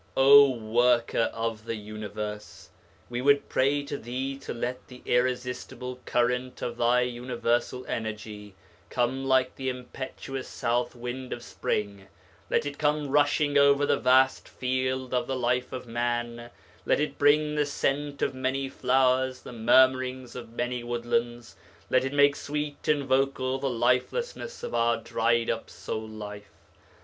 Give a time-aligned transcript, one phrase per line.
[0.17, 2.71] O worker of the universe!
[3.07, 8.55] We would pray to thee to let the irresistible current of thy universal energy
[8.89, 12.07] come like the impetuous south wind of spring,
[12.49, 16.49] let it come rushing over the vast field of the life of man,
[16.83, 21.55] let it bring the scent of many flowers, the murmurings of many woodlands,
[21.91, 26.49] let it make sweet and vocal the lifelessness of our dried up soul life.